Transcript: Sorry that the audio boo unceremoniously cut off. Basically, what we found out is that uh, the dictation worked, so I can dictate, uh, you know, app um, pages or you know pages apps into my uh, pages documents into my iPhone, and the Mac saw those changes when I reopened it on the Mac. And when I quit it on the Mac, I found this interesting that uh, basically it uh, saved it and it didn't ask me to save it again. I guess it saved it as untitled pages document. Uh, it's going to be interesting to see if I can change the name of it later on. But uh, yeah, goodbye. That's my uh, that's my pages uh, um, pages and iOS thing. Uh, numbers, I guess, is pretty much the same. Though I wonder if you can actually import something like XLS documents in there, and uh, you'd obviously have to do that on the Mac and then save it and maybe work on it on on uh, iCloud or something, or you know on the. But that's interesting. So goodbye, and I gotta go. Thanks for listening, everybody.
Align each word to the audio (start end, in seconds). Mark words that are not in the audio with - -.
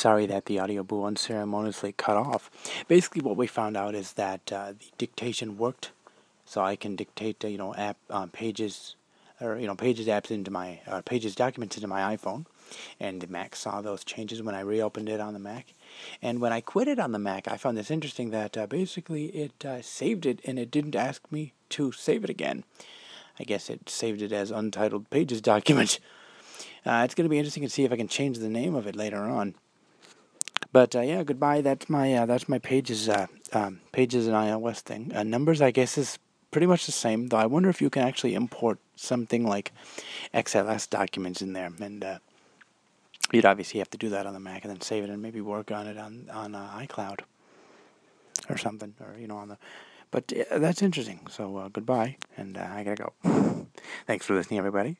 Sorry 0.00 0.24
that 0.24 0.46
the 0.46 0.58
audio 0.58 0.82
boo 0.82 1.04
unceremoniously 1.04 1.92
cut 1.92 2.16
off. 2.16 2.50
Basically, 2.88 3.20
what 3.20 3.36
we 3.36 3.46
found 3.46 3.76
out 3.76 3.94
is 3.94 4.14
that 4.14 4.50
uh, 4.50 4.72
the 4.72 4.86
dictation 4.96 5.58
worked, 5.58 5.90
so 6.46 6.62
I 6.62 6.74
can 6.74 6.96
dictate, 6.96 7.44
uh, 7.44 7.48
you 7.48 7.58
know, 7.58 7.74
app 7.74 7.98
um, 8.08 8.30
pages 8.30 8.96
or 9.42 9.58
you 9.58 9.66
know 9.66 9.74
pages 9.74 10.06
apps 10.06 10.30
into 10.30 10.50
my 10.50 10.80
uh, 10.86 11.02
pages 11.02 11.34
documents 11.34 11.76
into 11.76 11.86
my 11.86 12.16
iPhone, 12.16 12.46
and 12.98 13.20
the 13.20 13.26
Mac 13.26 13.54
saw 13.54 13.82
those 13.82 14.02
changes 14.02 14.42
when 14.42 14.54
I 14.54 14.60
reopened 14.60 15.10
it 15.10 15.20
on 15.20 15.34
the 15.34 15.38
Mac. 15.38 15.74
And 16.22 16.40
when 16.40 16.50
I 16.50 16.62
quit 16.62 16.88
it 16.88 16.98
on 16.98 17.12
the 17.12 17.18
Mac, 17.18 17.46
I 17.46 17.58
found 17.58 17.76
this 17.76 17.90
interesting 17.90 18.30
that 18.30 18.56
uh, 18.56 18.66
basically 18.66 19.26
it 19.26 19.66
uh, 19.66 19.82
saved 19.82 20.24
it 20.24 20.40
and 20.46 20.58
it 20.58 20.70
didn't 20.70 20.96
ask 20.96 21.30
me 21.30 21.52
to 21.76 21.92
save 21.92 22.24
it 22.24 22.30
again. 22.30 22.64
I 23.38 23.44
guess 23.44 23.68
it 23.68 23.90
saved 23.90 24.22
it 24.22 24.32
as 24.32 24.50
untitled 24.50 25.10
pages 25.10 25.40
document. 25.52 26.00
Uh, 26.86 27.02
it's 27.04 27.14
going 27.14 27.26
to 27.26 27.30
be 27.30 27.36
interesting 27.36 27.64
to 27.64 27.68
see 27.68 27.84
if 27.84 27.92
I 27.92 27.96
can 27.96 28.08
change 28.08 28.38
the 28.38 28.48
name 28.48 28.74
of 28.74 28.86
it 28.86 28.96
later 28.96 29.18
on. 29.18 29.56
But 30.72 30.94
uh, 30.94 31.00
yeah, 31.00 31.22
goodbye. 31.24 31.60
That's 31.62 31.88
my 31.90 32.14
uh, 32.14 32.26
that's 32.26 32.48
my 32.48 32.58
pages 32.58 33.08
uh, 33.08 33.26
um, 33.52 33.80
pages 33.92 34.26
and 34.26 34.36
iOS 34.36 34.80
thing. 34.80 35.12
Uh, 35.14 35.22
numbers, 35.24 35.60
I 35.60 35.70
guess, 35.70 35.98
is 35.98 36.18
pretty 36.50 36.66
much 36.66 36.86
the 36.86 36.92
same. 36.92 37.28
Though 37.28 37.38
I 37.38 37.46
wonder 37.46 37.68
if 37.68 37.82
you 37.82 37.90
can 37.90 38.02
actually 38.02 38.34
import 38.34 38.78
something 38.94 39.44
like 39.46 39.72
XLS 40.32 40.88
documents 40.88 41.42
in 41.42 41.54
there, 41.54 41.70
and 41.80 42.04
uh, 42.04 42.18
you'd 43.32 43.46
obviously 43.46 43.78
have 43.78 43.90
to 43.90 43.98
do 43.98 44.08
that 44.10 44.26
on 44.26 44.34
the 44.34 44.40
Mac 44.40 44.64
and 44.64 44.72
then 44.72 44.80
save 44.80 45.04
it 45.04 45.10
and 45.10 45.20
maybe 45.20 45.40
work 45.40 45.72
on 45.72 45.86
it 45.86 45.98
on 45.98 46.28
on 46.32 46.54
uh, 46.54 46.70
iCloud 46.78 47.20
or 48.48 48.56
something, 48.56 48.94
or 49.00 49.18
you 49.18 49.26
know 49.26 49.38
on 49.38 49.48
the. 49.48 49.58
But 50.12 50.32
that's 50.50 50.82
interesting. 50.82 51.26
So 51.30 51.68
goodbye, 51.72 52.16
and 52.36 52.58
I 52.58 52.84
gotta 52.84 53.10
go. 53.22 53.66
Thanks 54.06 54.26
for 54.26 54.34
listening, 54.34 54.58
everybody. 54.58 54.98